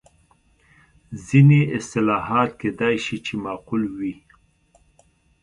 ځینې 1.25 1.59
اصلاحات 1.77 2.49
کېدای 2.61 2.95
شي 3.05 3.17
چې 3.25 3.33
معقول 3.43 3.83
وي. 3.97 4.13